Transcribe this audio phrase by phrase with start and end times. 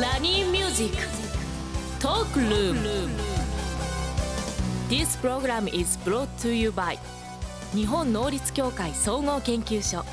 [0.00, 0.96] ソニーミュージック
[2.00, 3.08] トークルーム
[4.88, 6.98] This program is brought to you by
[7.72, 10.04] 日本能率協会総合研究所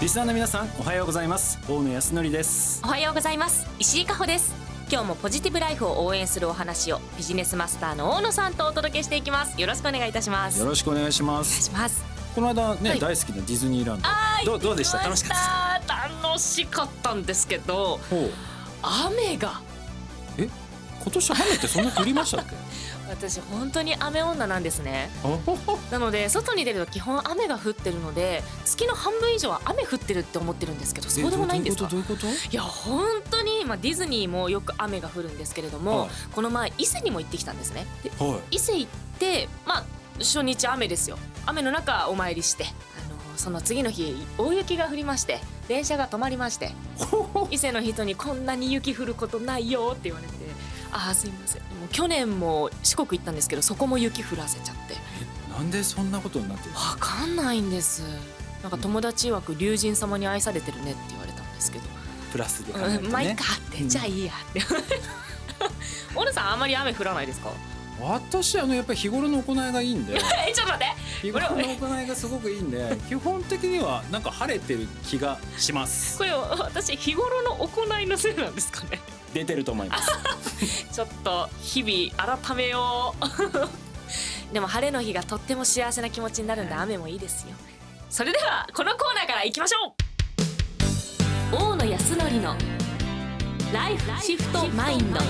[0.00, 1.58] リスナーの皆さんおはようございます。
[1.68, 2.80] 大野泰敬です。
[2.84, 3.66] おはようございます。
[3.78, 4.54] 石井加穂です。
[4.90, 9.60] 今日もポジティブライフを応援するお話をビジネスマスターの大野さんとお届けしていきます。
[9.60, 10.60] よろしくお願いいたします。
[10.60, 12.02] よろしくお願いしまお願いすします。
[12.34, 13.00] この間ね、はい。
[13.00, 14.02] 大好きなディズニーラン
[14.46, 14.52] ド。
[14.52, 14.98] どうどうでした？
[15.02, 15.77] 楽しかったた
[16.22, 18.00] 楽しかったんですけど
[18.82, 19.60] 雨が。
[20.38, 20.48] え？
[21.00, 22.54] 今年雨ってそんな降りましたっけ？
[23.08, 25.08] 私本当に雨女なんですね。
[25.90, 31.88] なので外に出ると基本雨が降ってるので月の半分以上は雨降ってるって思ってるんですけどそうでもないんですか？
[31.88, 36.10] いや本当に、まあ、ディズニーもよく雨が降るんですけれども、はい。
[36.34, 37.86] この前伊勢にも行ってきたんですね。
[38.18, 38.56] はい。
[38.56, 39.84] 伊勢行ってまあ
[40.18, 41.18] 初日雨ですよ。
[41.46, 46.72] 雨の中お参りしてあのその次の日大雪が降りまして電車が止まりまして
[47.50, 50.32] 伊勢の人にこんなに雪降ることないよって言われて
[50.90, 51.62] ああすいません。
[51.62, 54.94] もう去年も四国行ったんですけどそこも雪降らせちゃって。
[55.50, 58.02] えなんでそんなことになってるわかんないんです。
[58.62, 61.84] なんか友達曰く龍神様に愛されてるねって言われたんですけど。
[62.32, 64.60] プラスで考えてうんまあいいねかって、うんじゃあいいやって。
[66.14, 67.50] 小野さんあんまり雨降らないですか？
[68.00, 70.16] 私あのやっぱり日頃の行いがいいんで。
[70.16, 70.18] え
[70.52, 70.94] ちょっと待って。
[71.22, 76.18] 日頃の行いがすごくいいんで基本的にはなんか晴れてる気がします。
[76.18, 79.00] これ私日頃の行いのせいなんですかね。
[79.34, 80.10] 出てると思います。
[80.92, 83.68] ちょっと日々改めよう。
[84.54, 87.48] でも晴れの日がとっても幸せな気持ちになるんで雨もいいですよ。
[88.08, 89.94] それではこのコーナーからいきましょ
[91.52, 91.56] う。
[91.56, 92.56] 大野康則の
[93.72, 95.20] ライフシフトマインド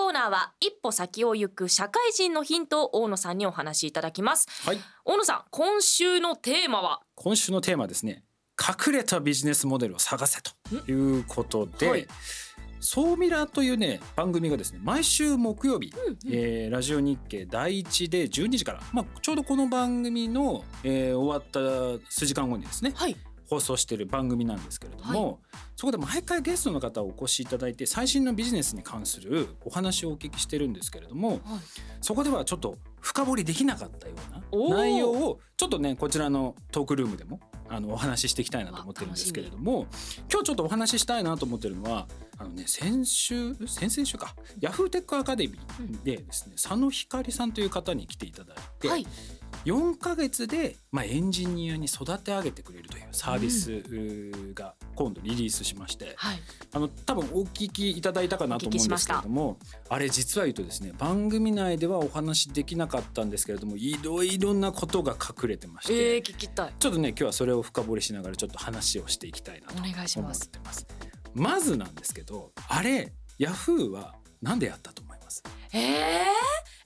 [0.00, 4.48] コーナーは一歩先を行く社会人のヒントを大野さんにお話しいただきます。
[4.64, 4.78] はい。
[5.04, 7.00] 大野さん今週のテーマは？
[7.16, 8.24] 今週のテーマはですね
[8.58, 10.52] 隠れたビジネスモデルを探せと
[10.90, 12.06] いうことで、はい。
[12.80, 16.18] ソーミラというね番組がですね毎週木曜日、うんうん。
[16.32, 23.18] えーラジオ日経第一で12時から、まあ、ちょうどこの番組の、えー終わった数時間後にですねはい
[23.50, 25.40] 放送している番組なんですけれども、
[25.74, 31.40] そこで毎回ゲストの方をお越しいただいて最新のビジネスに関するお話をお聞きしてるんですけれども、
[32.00, 34.14] そこではちょっと深掘りできなかったよ
[34.52, 39.86] うな内容をちょっとねこちらのトークルームでもあのお話ししていきたいなと思ってるんですけれども
[40.30, 42.06] 今日ちょっとお話ししたいなと思ってるのは
[42.38, 44.36] あのね先週先々週か。
[44.60, 49.06] ヤフーテックアカデミーでですね佐野光さんという方に来ていただいて、はい
[49.64, 53.82] 4ヶ月で、まあ、エンジニアに育て上げてくれるというサービス
[54.54, 56.38] が今度リリースしまして、はい。
[56.72, 66.72] あの多分お聞きいただいたかなと思うんですけれどもあれ実は言うとですね番組内ではお話しできなかったんですけれどもいろいろなことが隠れてまして、えー、聞きたい。
[66.78, 70.86] ちょっとね今日はそれを深掘りしながらちょっっと話をしていきたいなとお願いし思っますてます。
[71.32, 75.42] まずなんですけどあれヤフーはなんでやったとます。
[75.72, 75.80] えー、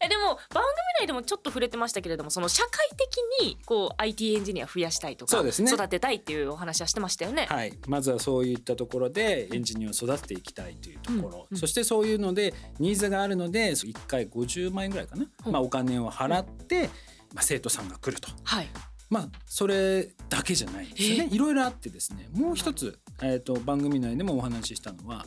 [0.04, 0.64] えでも番組
[1.00, 5.72] 内でもちょっと触れてましたけれどもその社会的にこう IT エンジニア増やしたいとかそうですね。
[5.72, 7.46] 育てたいっていうお話はしてましたよね。
[7.48, 11.58] はい、まずはそういったところでエンジニアを育てていきたいというところ、うんうん。
[11.58, 15.52] そしてそういうのでニーズがあるので1回50万円ぐらいかな、うん。
[15.52, 16.88] まあ、お金を払って、
[17.32, 18.28] まあ、生徒さんが来ると。
[18.44, 18.68] はい
[19.14, 21.28] まあそれだけじゃないんですよね。
[21.30, 25.24] いろいろあってですねもう一つ、えー、と番組内でもお話ししたのは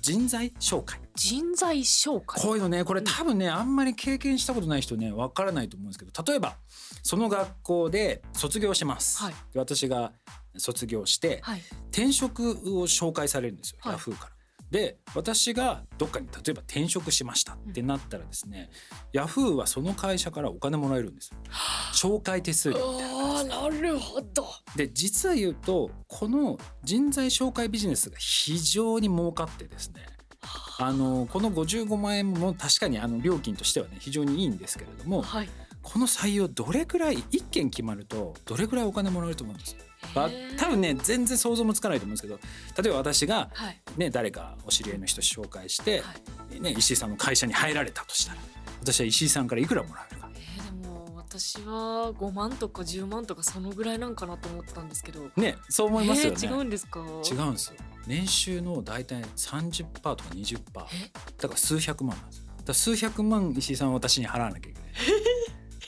[0.00, 0.98] 人材紹介。
[1.14, 2.42] 人材紹介。
[2.42, 6.56] こういうのねこれ多分ねあんまり経験したことない人ねわからないと思うんですけど例えば
[7.04, 9.34] その学校で卒業します、はい。
[9.52, 10.10] で私が
[10.56, 11.60] 卒業して、はい。
[11.92, 13.92] 転職を紹介されるんですよ、はい。
[13.92, 14.37] ヤフーから。
[14.70, 18.68] で私がどっかに例えば転職しましたってなったらですね、
[19.12, 21.38] ヤフーはその会社からお金もらえるんですよ。
[21.94, 23.12] 紹介手数料みたい
[23.48, 24.46] なあーなるほど。
[24.76, 30.06] で実は言うとこの人材紹介ビジネスが非常に儲かってですね
[30.78, 30.92] あ。
[30.92, 35.48] のこの55万円も確かにあの料金としてはね非常にいいんですけれどもはい。
[35.80, 39.72] この採用どれくらい1件決まるとどれくらいお金もらえると思うんです？
[39.72, 39.78] よ。
[40.56, 42.38] 多分ね全然想像もつかないと思うんですけど
[42.82, 43.80] 例えば私が、はい。
[43.96, 46.14] ね、誰かお知り合いの人紹介して、は
[46.56, 46.60] い。
[46.60, 48.40] ね、石井さんの会社に入られたとしたら
[48.80, 50.30] 私は石井さんからいくらもらえるか。
[50.34, 55.28] えー、でも私は5万とか10万とかそのぐらいなんかなと思ったんですけど。
[55.36, 56.38] ねそう思いますよね。
[56.42, 57.00] えー違うんですか？
[57.00, 57.76] 違うんですよ。
[58.06, 60.88] 年収の大体30%とか20%だか
[61.48, 62.44] ら数百万なんですよ。
[62.64, 64.90] だ数百万石井さんは私に払わなきゃいけない。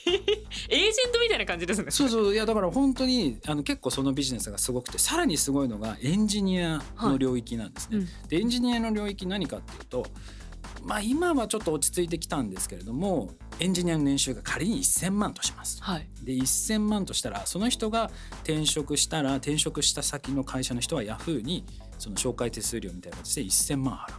[0.69, 1.00] エージ
[1.31, 7.97] たいな感じですねそうそういやだから本当にあの結構そのビジネスがすごくてさらにすごいのがエンジニアの領域なんですね。
[7.97, 10.05] うんでエンジニアの領域何かっていうと
[10.83, 15.81] まあ今はちょっと落ち着いてきたんですけれどもエンジニアの年収が仮に1,000万とします。
[15.81, 18.09] はいで1,000万としたらその人が
[18.43, 21.65] 転職したら転職した先の会社の人はヤフーに
[21.99, 24.15] その紹介手数料みたいな形で1,000万払う。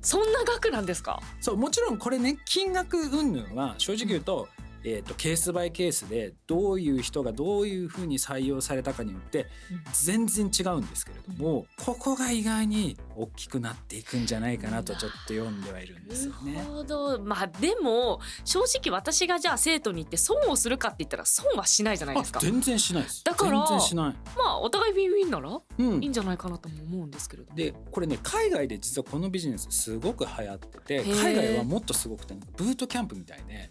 [0.00, 1.20] そんな額なんですか？
[1.40, 4.48] そうもちろんこれね金額云々は正直言うと,、
[4.88, 9.46] えー、とケースバイケースでどういう人がどういうふうに採用されたかによって
[9.92, 16.54] 全然違うんですけれども、ここが意外に大きくなっていくんじゃないかなとちょっと読んではいるんですよね。
[16.54, 16.66] なる。
[16.66, 17.20] ほど。
[17.20, 22.40] まあでも正直私がじゃあ生徒に行って損をするかって言ったら損はしないじゃないですか。
[22.40, 23.22] あ全然しないです。
[23.24, 24.16] だから全然しない。
[24.36, 26.02] まあお互いウィンウィンならうん。
[26.02, 27.56] いいんじゃないかなとも思うんですけれども。
[27.56, 31.20] でこれね海外で実はこのビジネスすごく流行っててー。
[31.20, 33.70] 海外はもっとすごくてブートキャンプみたいで、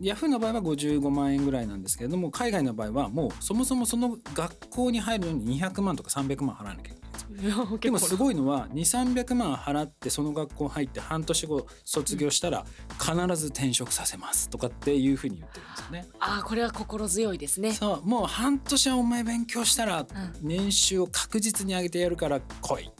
[0.00, 12.64] ヤフーの場合は55万円ぐらいなんですけれども海外の場合はもうそもそもその学校に入るのに200万とか300万払わなきゃいけないんでもすごいのは2300万払ってその学校入って半年後卒業したら
[12.98, 16.06] 必ず転職させますとかっていうふうに言ってるんですよね。
[16.20, 17.72] ああこれは心強いですね。
[17.72, 20.06] そうもう半年はお前勉強したらん。
[20.40, 22.90] 年収を確実に上げてやるから来い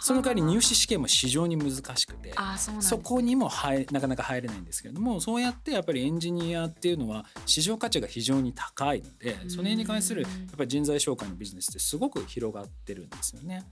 [0.00, 2.32] その代わり入試試験も非常に難しくて
[2.80, 13.64] そこにも入なかなか入れないんですけれどもそうやってやっぱりエンジニアっていうのは市場価値が非常に高いのでその辺に関するやっぱり人材紹介のビジネスってすごく広がってるんですよね。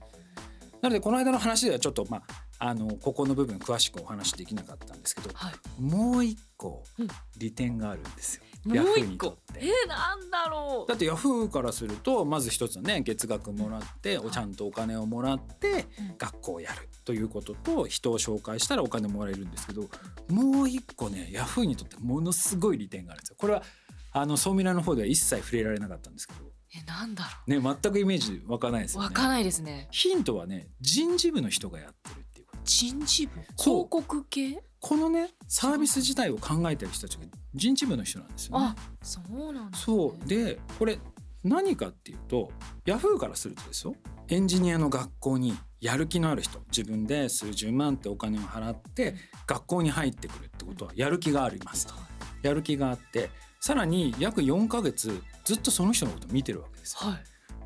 [0.81, 2.21] なのでこの間の話ではちょっとまあ
[2.59, 8.43] あのここの部分詳しくお話できなかったんですけどはいもう一個うん利点があるんですよ。
[8.65, 9.11] もうヤフー一個。
[9.11, 9.59] にとって。
[9.61, 10.89] えー、なんだろう。
[10.89, 16.17] だってヤフーからするとまず一つはね月額もらってはいちゃんとお金をもらってうん。
[16.17, 19.89] 学校をやるということと人を紹介したらお金もらえるんですけど
[20.29, 23.35] もう一個ねヤフーにとってものすごい利点があるんですよ。
[23.37, 23.63] これは
[24.11, 26.39] あの総ミラの方では一切触れられなかったんですけど。
[26.71, 29.07] えなんだろね全くイメージ湧かないですよね。
[29.07, 29.87] うわかんないですね。
[29.89, 32.61] ヒントはね人事部の人がやってるっていうこと。
[32.63, 33.31] 人事部？
[33.57, 34.61] 広告系？
[34.81, 38.65] このねサービス自体を考えてる人たちが人事部の人なんですよね。
[38.67, 38.75] あ。
[39.01, 40.27] そうなんだ、ね、そう。
[40.27, 40.99] でこれ
[41.43, 42.51] 何かっていうと
[42.85, 43.95] ヤフーからするとですよ。
[44.27, 49.15] エンジニアの学校にやる気のある人自分で数十万ってお金を払って
[49.47, 51.93] 学校に入ってくるってことはやる気がありますと。
[52.41, 53.29] やる気があって
[53.59, 56.93] さらに約4ヶ月ずっとその人のことを見てるわけです。
[56.93, 57.23] よはい。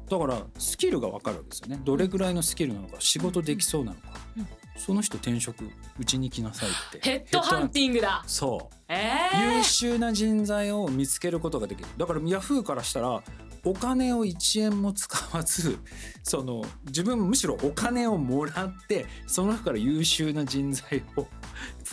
[0.10, 1.82] だからスキルが分かるわけですよね。
[1.84, 4.08] どれぐらいのスキルなのか仕事できそうなのか、
[4.38, 7.00] うんその人転職うちに来なさいって。
[7.08, 8.24] ヘッドハンティングだ。
[8.28, 8.76] そう。
[8.88, 11.88] え優ー、秀な人材を見つけることができる。
[11.98, 13.24] だからヤフーからしたら
[13.66, 15.80] お金を1円も使わず
[16.24, 21.28] その自分むしろお金をもらってその中から優秀な人材を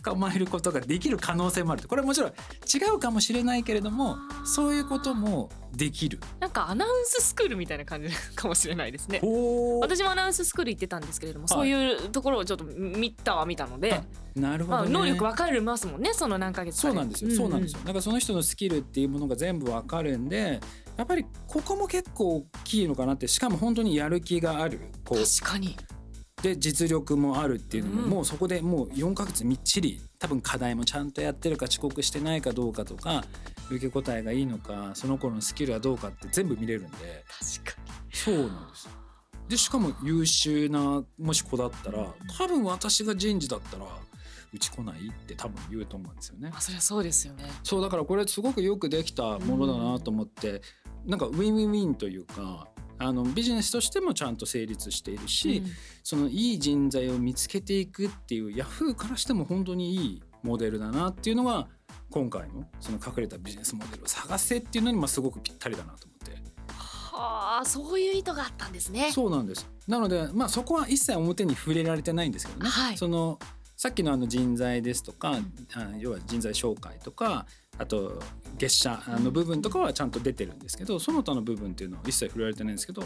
[0.02, 1.86] 捕まえることができる可能性もある。
[1.86, 6.18] これはもちろん違うかもしれないけれどもそういうこともできる。
[6.40, 9.20] なんかアナウンススクールみたいな感じかもしれないですね。
[9.80, 11.58] 私もアナウンススクール行ってたんですけれども、はい。
[11.58, 14.90] そういうところをちょっと見たは見たので、まあ、なるほど、ね。
[14.90, 17.80] 能力分かりますもんねその何ヶ月かそうなんですよ、そうなんですよ。
[17.80, 20.60] だからその人のスキルっていうものが全部わかるんで
[20.96, 25.76] やっぱりここも結構大きいのかなってしかも本当にやる気がある確かに
[26.42, 28.10] で実力もあるっていうのも、うん。
[28.10, 33.24] もうそこでもう4ヶ月みっちり多分課題もちゃんとやってるか遅刻してないかどうかとか
[33.70, 37.24] 受け答えがいいのかその子のスキルはどうかって全部見れるんで。
[37.62, 38.16] 確かに。
[38.16, 38.90] そうなんですよ。
[39.48, 42.06] でしかも優秀なもし子だったら
[42.38, 43.84] 多分私が人事だったら
[44.52, 46.50] うち来ないって多分言うと思うんですよね。
[46.50, 47.44] まあそりゃそうですよね。
[47.62, 50.62] そうだからこれすごくよくできたものだなと思って、
[51.04, 52.68] なんかウィンウィンウィンというか
[53.02, 55.70] あのビジネスとしてもちゃんと成立しているし、うん。
[56.04, 61.66] そのいい人材を見つけていくっていうヤフーからしても本当にいいモデルだなっていうのが
[62.10, 66.50] 今回のその隠れたビジネスモデルを探せっていうのにまあすごくぴったりだなと思って。
[66.68, 69.10] はあそういう意図があったんですね。
[69.12, 69.66] そうなんです。
[69.88, 72.98] なのでまあそこは一切表に触れられてないんですけどね、はい。
[72.98, 73.38] その
[73.80, 77.46] さっきのあの人材ですとか、うんあ要は人材紹介とか
[77.78, 78.20] あと
[78.58, 83.02] 月謝の部分とかはちゃんと出てるんですけどその他の部分っていうのは一切触れられてないんですけど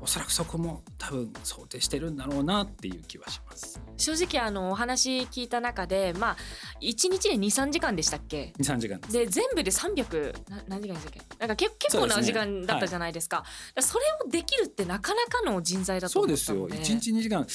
[0.00, 3.80] おそらくそこも多分想定してるんだろうなっていう気はします。
[3.96, 6.36] 正直あのお話聞いた中でまあ
[6.80, 9.12] 1日で23時間でしたっけ？23時間です。
[9.12, 11.20] で全部で300な何時間でしたっけ？
[11.40, 12.60] なんかけ結構な時そうですね。
[12.60, 13.38] 間だったじゃないですか。
[13.38, 16.40] だからそれをできるってなかなかの人材だとそう思っで。
[16.40, 17.40] すよたので1日2時間。
[17.40, 17.46] うん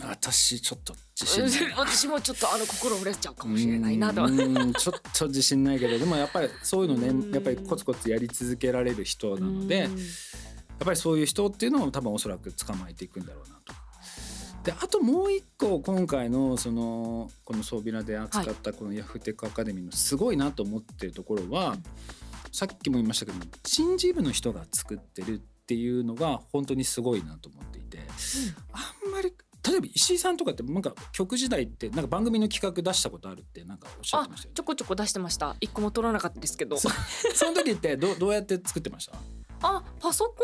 [0.00, 1.70] 私ちょっと自信ない。
[1.70, 4.28] な 私もちょっとあの心折れちゃうかもしれないなと。
[4.28, 5.80] ちょっと自信ない。
[5.80, 7.20] けどでもやっぱりそういうのうん。
[7.20, 9.98] ねやっぱりコツコツやり続けられる人なのでやっうん
[10.78, 13.74] ぱりそういう人っていうのを多分おそらく捕まえていくんだろうなと。
[14.64, 21.82] であともう一個今回のそのこのソービラで扱ったこのヤフーテックアカデミーのすごいなと思ってるところは、うん
[22.52, 28.06] さっきも言いましたけど人事部の人が作ってるっていうのが本当にすごいなと思っていてあん。
[28.06, 28.93] まり
[29.66, 34.54] 例えば石井さんとかってなんか曲時代ってなんか番組の企画出したことあるってなんかおっしゃってましたよね。
[34.54, 35.56] ちょこちょこ出してました。
[35.60, 36.76] 一個も取らなかったですけど。
[36.76, 36.88] そ
[37.34, 39.18] その時ってどどうやって作ってました？
[39.62, 40.34] あパソコ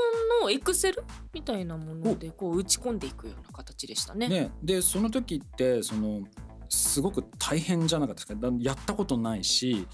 [0.40, 4.28] ンのエクセルみたいなものでこう打ち込んでいくような形でしたね。
[4.28, 4.50] ね。
[4.62, 6.22] でその時ってその
[6.72, 8.48] すごく大変じゃなかったですか。
[8.50, 9.86] だやったことないし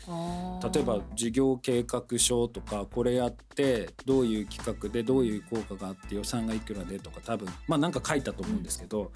[0.73, 9.11] 例えば事業計画書とかこれやってどういう企画でどういう効果があって予算がいくらでとか多分まあなんか書いたと思うんですけど、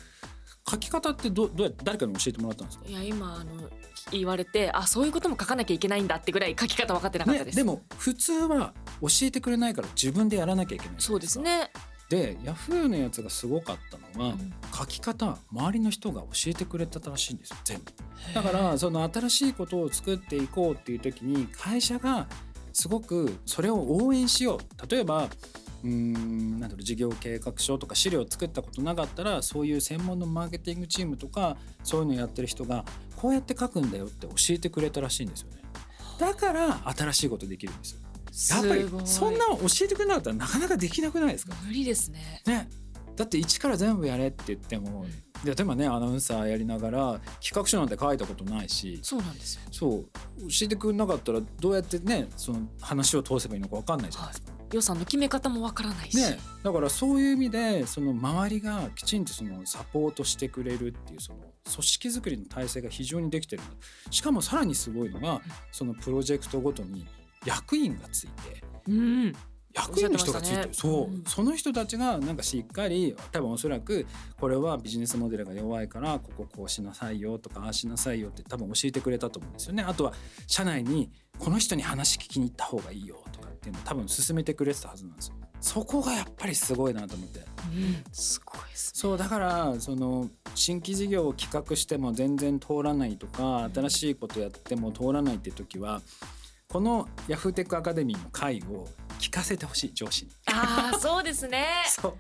[0.68, 2.84] 書き方ってどどうやって誰かに教えてもらったんですか？
[2.88, 3.68] いや今あの
[4.10, 11.70] 言われてあそういうことも書かなきゃいけないんだってぐらい書き方分かってなかったね、です、でも普通は教えてくれないから自分でやらなきゃいけないそうですね、
[12.10, 14.52] でヤフーのやつがすごかったのは、うん。
[14.76, 17.92] 書き方周りの人が教えてくれてたらしいんですよ全部。
[18.34, 22.26] だからその新しいことを作っていこうっていう時に会社が
[22.72, 24.90] すごくそれを応援しよう。
[24.90, 25.28] 例えば
[25.84, 35.62] うーんなんだろう事業計画書とか資料を作ったことなかったらそういう専門のマーケティングチームとかそういうのやってる人がこうやって書くんだよって教えてくれたらしいんですよね。
[36.18, 38.00] だから新しいことできるんですよ
[38.50, 41.54] やっぱりそんなの教えてくれなかったらなかなかできなくないですか？
[41.66, 42.42] 無理ですね。
[42.46, 42.68] ね。
[43.16, 45.04] だって一から全部やれって言っても、
[45.44, 49.60] で例えばねアナウンサーやりながら企画書なんて書いたことないしそうなんですよ。
[49.70, 50.02] そう
[50.42, 54.52] 教えてくれなかったらどうやってねその話を通せばいいのか分かんないじゃないですか。
[54.72, 63.62] 予算の決め方もわからないし、ね、だからそういう意味でその周りがきちんとそのサポートしてくれるっていうその組織づくりの体制が非常にできてる。
[64.10, 67.04] しかもさらにすごいのがそのプロジェクトごとに
[67.44, 69.32] 役員がついてうん。
[69.73, 71.16] 役員の人がついてる、そう、ね。
[71.18, 71.18] う。
[71.20, 71.25] ん。
[71.25, 74.06] その人たちがなんかしっかり多分おそらく
[74.38, 79.85] これはビジネスモデルが弱いからこここうしなさいよとかああしなさいよって多分教えてくれたと思うんですよね。
[79.85, 80.12] あとは
[80.47, 85.37] 社内にこの人に話聞きに行った方がいいよとかっていうのを多分進めてくれてたはずなんですよ。
[85.61, 87.40] そこがやっぱりすごいなと思って。
[87.40, 89.18] うん、すごいですそう。
[89.18, 96.00] だからその新規事業を企画しても全然通らないとか新しいことやっても通らないって時は
[96.70, 98.86] このヤフーテックアカデミーの会を
[99.18, 100.30] 聞かせてほしい上司に。
[100.46, 101.66] ああそうですね。
[101.90, 102.12] そう。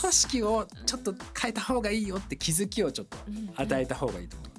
[0.00, 3.18] 組織をちょっと変えた方がいいよって気づきをちょっと
[3.56, 4.38] 与えた方がいいと。
[4.38, 4.50] 思う。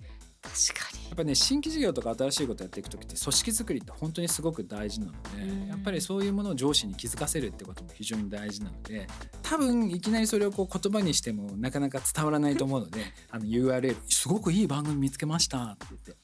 [0.41, 1.01] 確かに。
[1.07, 5.65] やっぱね新規事業とか新しいことやっていく時って組織づくりって本当にすごく大事なのうん。
[5.65, 9.07] でやっぱりそういうものを上司に気づかせるってことも非常に大事なので
[9.41, 16.15] 多分いきなりそれをこう言葉にしてもなかなか伝わらないと思うのであの URL すごくいい番組見つけましたって言って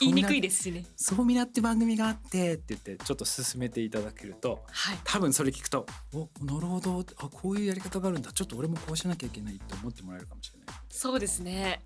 [0.00, 0.84] 言いにくいでですしね。
[0.96, 4.98] そうみなって番組があってって言ってちょっと進めていただけるとはい。
[5.04, 7.04] 多分それ聞くと「おなるほど。
[7.18, 8.32] あこういうやり方があるんだ。
[8.32, 10.76] ちょっと俺もこうしなきゃいけない」って思ってもらえるかもしれない。
[10.90, 11.82] そうですね。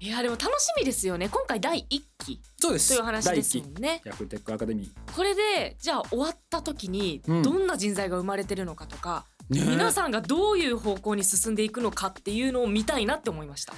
[0.00, 1.28] いやでも楽しみですよね。
[1.30, 2.94] 今回第一期そうです。
[2.94, 4.02] という話ですもんね。
[4.04, 7.42] ヤフーテックアカデミこれでじゃあ終わった時にうん。
[7.42, 13.74] どんな人材が生まれてるのかとか、ー、ね皆さんがどういう方向に進んでいくのかっていうのを見たいなって思いました、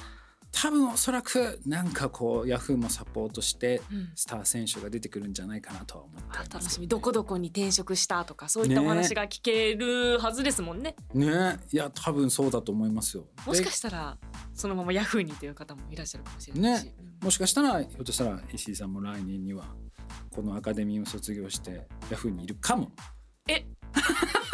[0.58, 4.08] 多分おそらくなんかこうヤフーもサポートしてうん。
[4.14, 6.88] スター選手が出てくるんじゃないかなとは思ってねあ楽しみ。
[6.88, 10.96] どこどこに転職したとかそういったお話が聞けるはずですもんね。
[11.12, 11.58] ね。
[11.72, 13.26] いや多分そうだと思いますよ。
[13.44, 14.16] もしかでしたら
[14.54, 16.94] そのままヤフーにという方もいらっしゃるかもしれないし、ね。
[17.20, 19.66] もしかしたらひょっとしたら石井さんも来年には
[20.34, 22.90] このアカデミーを卒業してヤフーにいるかも。
[23.46, 23.66] え？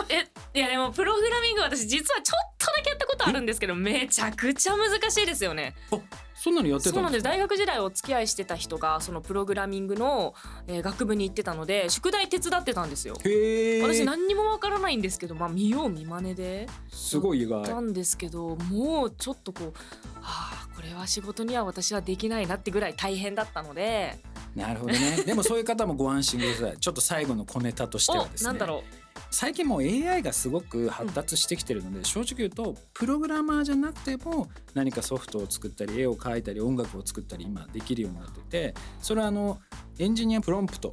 [0.08, 0.31] え？
[0.54, 5.74] いやでもプログラミング私実はちょっとだけやったことあるんですけどめちゃくちゃ難しいですよね。
[5.90, 5.98] あ
[6.34, 7.24] そんなのやってそうなんです。
[7.24, 10.34] 大学時代お付き合いしてた人がそのプログラミングの、
[10.66, 13.16] えー学部に行ってたので宿題手伝ってたんですよ。
[13.24, 16.68] へえ私何にもわからないんですけどまあ見よう見まねで。
[16.90, 17.64] すごい意外。
[17.64, 19.72] たんですけどもうちょっとこう
[20.20, 24.18] はあこれは仕事には私はできないなってぐらい大変だったので。
[24.54, 25.22] なるほどね。
[25.24, 26.78] でもそういう方もご安心ください。
[26.78, 28.50] ちょっと最後の小ネタとしてはですね。
[28.50, 28.82] おなんだろ
[29.30, 39.58] 最近もう AI がすごく発達してきてるので、正直言うとプログラマーじゃなくても何かソフトを作ったり絵を描いたり音楽を作ったり今できるようになっててそれはあの
[39.98, 40.92] エンジニアプロンプト。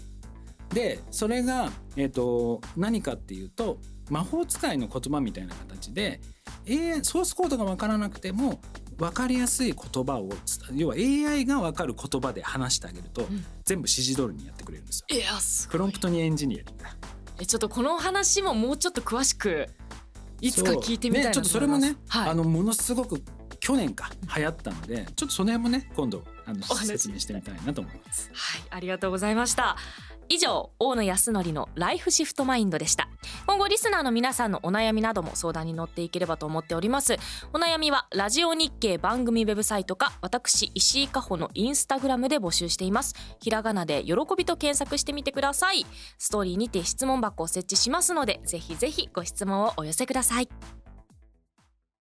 [0.74, 3.80] でそれが、えー、と何かっていうと
[4.12, 6.22] 魔法使いの言葉みたいな形で
[6.68, 8.60] AI ソースコードが分からなくても
[9.00, 10.30] 分かりやすい言葉を
[10.76, 13.46] 要は AI が分かる言葉で話してあげると、うん。
[13.64, 15.06] 全部指示通りにやってくれるんですよ。
[15.70, 16.84] プロンプトにエンジニアリング
[17.40, 19.68] えちょっとこの話ももうちょっと詳しく
[20.42, 22.30] いつか聞いてみたいなね、ちょっとそれもね、はい。
[22.30, 23.22] あのものすごく
[23.70, 28.32] 去年か流行ったのでちょっとその辺もね今度あの説明してみたいなと思います。
[28.34, 29.78] はい、ありがとうございました。
[30.28, 33.10] 以上、大野康則のライフシフトマインドでした。
[33.46, 37.18] 今後リスナーの皆さんのお悩みなども相談に乗っていければと思っております。
[37.54, 43.14] お悩みはラジオ日経番組ウェブサイトか私石井加穂のインスタグラムで募集しています。
[43.40, 45.86] ひらがなで喜びと検索してみてください。
[46.18, 50.50] ストーリーにて質問箱を設置しますので、ぜひぜひご質問をお寄せください。